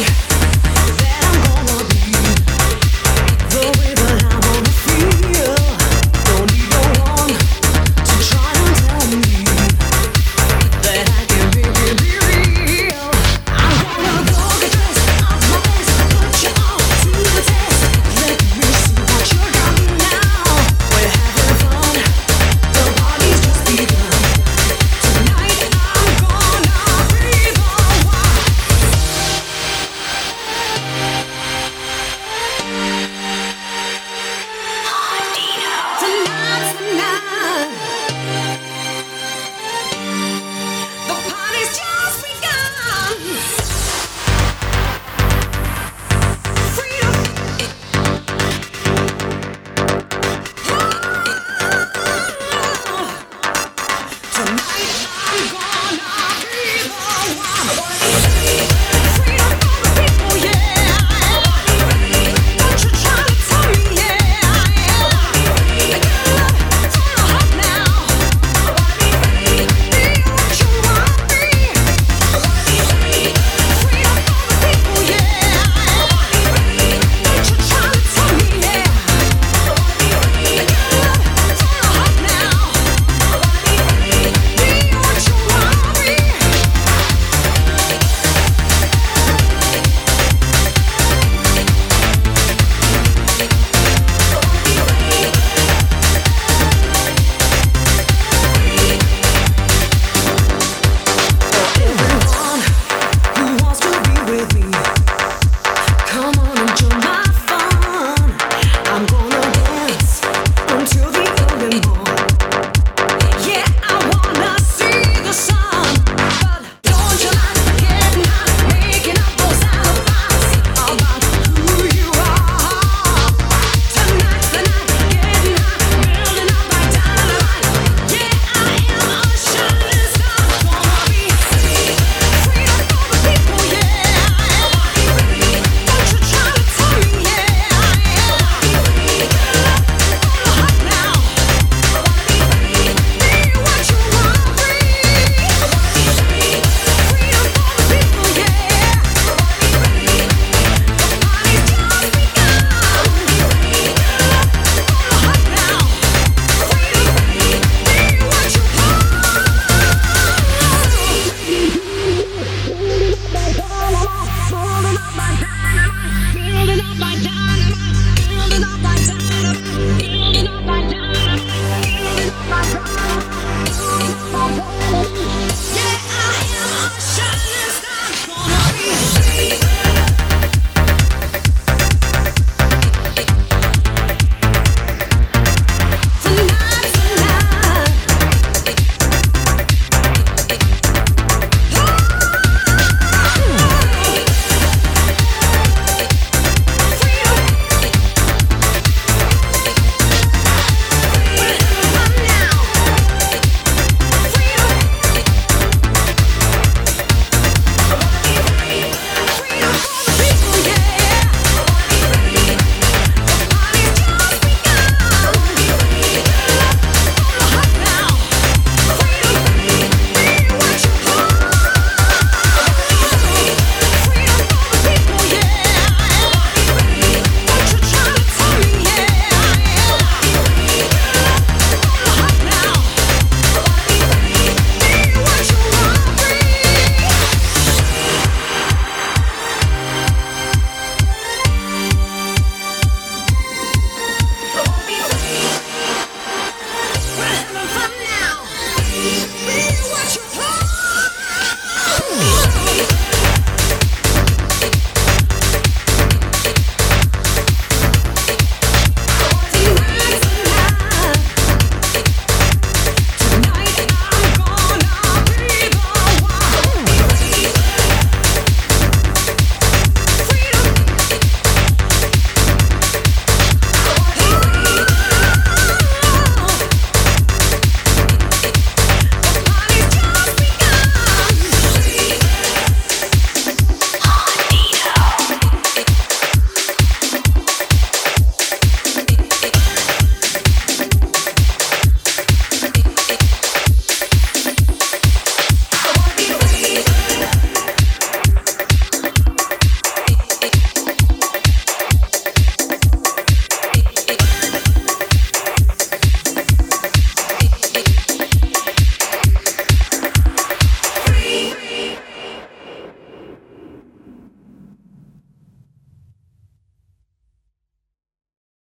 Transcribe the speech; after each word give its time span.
me. 0.00 0.21